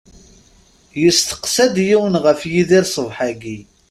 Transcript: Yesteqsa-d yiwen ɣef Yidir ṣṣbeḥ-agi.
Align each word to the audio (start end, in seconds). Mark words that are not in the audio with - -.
Yesteqsa-d 1.01 1.75
yiwen 1.87 2.15
ɣef 2.25 2.39
Yidir 2.51 2.85
ṣṣbeḥ-agi. 2.91 3.59